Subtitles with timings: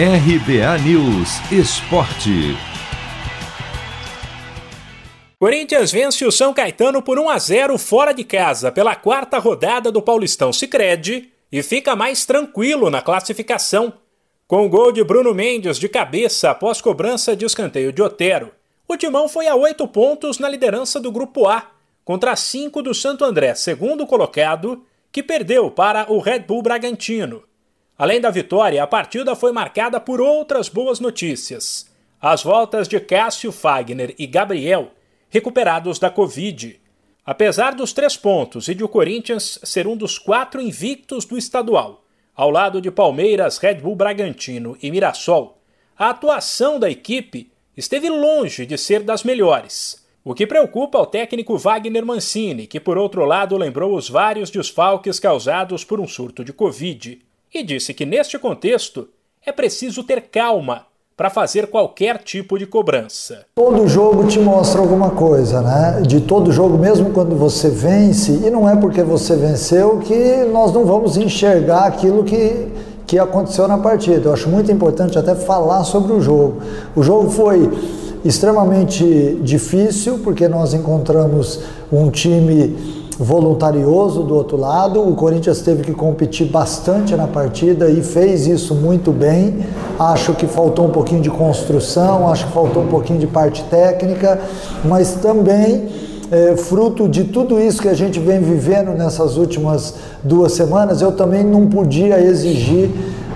[0.00, 2.56] RBA News Esporte.
[5.40, 9.90] Corinthians vence o São Caetano por 1 a 0 fora de casa pela quarta rodada
[9.90, 13.92] do Paulistão Sicredi e fica mais tranquilo na classificação.
[14.46, 18.52] Com o gol de Bruno Mendes de cabeça após cobrança de escanteio de Otero,
[18.86, 21.72] o Timão foi a oito pontos na liderança do Grupo A,
[22.04, 24.80] contra cinco do Santo André, segundo colocado,
[25.10, 27.48] que perdeu para o Red Bull Bragantino.
[27.98, 31.90] Além da vitória, a partida foi marcada por outras boas notícias.
[32.20, 34.92] As voltas de Cássio Fagner e Gabriel,
[35.28, 36.80] recuperados da Covid.
[37.26, 42.04] Apesar dos três pontos e de o Corinthians ser um dos quatro invictos do estadual,
[42.36, 45.60] ao lado de Palmeiras, Red Bull Bragantino e Mirassol,
[45.98, 50.06] a atuação da equipe esteve longe de ser das melhores.
[50.22, 55.18] O que preocupa o técnico Wagner Mancini, que por outro lado lembrou os vários desfalques
[55.18, 59.08] causados por um surto de Covid, e disse que neste contexto
[59.44, 63.44] é preciso ter calma para fazer qualquer tipo de cobrança.
[63.56, 66.00] Todo jogo te mostra alguma coisa, né?
[66.06, 70.72] De todo jogo, mesmo quando você vence, e não é porque você venceu que nós
[70.72, 72.68] não vamos enxergar aquilo que
[73.08, 74.28] que aconteceu na partida.
[74.28, 76.58] Eu acho muito importante até falar sobre o jogo.
[76.94, 77.68] O jogo foi
[78.22, 81.60] extremamente difícil porque nós encontramos
[81.90, 82.76] um time
[83.18, 85.06] voluntarioso do outro lado.
[85.06, 89.66] O Corinthians teve que competir bastante na partida e fez isso muito bem.
[89.98, 94.40] Acho que faltou um pouquinho de construção, acho que faltou um pouquinho de parte técnica,
[94.84, 95.88] mas também
[96.30, 101.12] é, fruto de tudo isso que a gente vem vivendo nessas últimas duas semanas, eu
[101.12, 102.90] também não podia exigir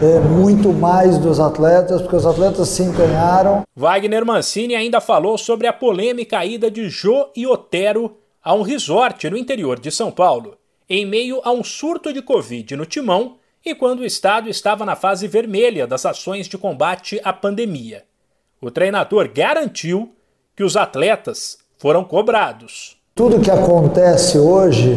[0.00, 3.62] é, muito mais dos atletas, porque os atletas se empenharam.
[3.74, 8.12] Wagner Mancini ainda falou sobre a polêmica ida de Jô e Otero
[8.46, 10.56] a um resort no interior de São Paulo,
[10.88, 14.94] em meio a um surto de Covid no Timão e quando o estado estava na
[14.94, 18.04] fase vermelha das ações de combate à pandemia.
[18.62, 20.14] O treinador garantiu
[20.54, 22.96] que os atletas foram cobrados.
[23.16, 24.96] Tudo que acontece hoje,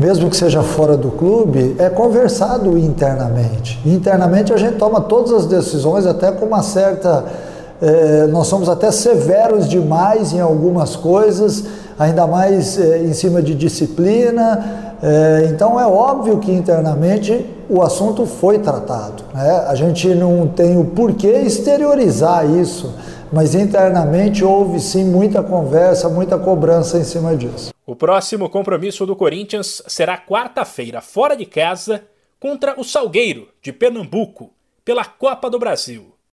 [0.00, 3.78] mesmo que seja fora do clube, é conversado internamente.
[3.86, 7.47] Internamente a gente toma todas as decisões, até com uma certa.
[7.80, 11.64] Eh, nós somos até severos demais em algumas coisas,
[11.98, 14.96] ainda mais eh, em cima de disciplina.
[15.02, 19.22] Eh, então é óbvio que internamente o assunto foi tratado.
[19.32, 19.64] Né?
[19.68, 22.92] A gente não tem o porquê exteriorizar isso
[23.32, 27.72] mas internamente houve sim muita conversa, muita cobrança em cima disso.
[27.86, 32.04] O próximo compromisso do Corinthians será quarta-feira, fora de casa,
[32.40, 34.50] contra o Salgueiro, de Pernambuco,
[34.84, 36.17] pela Copa do Brasil.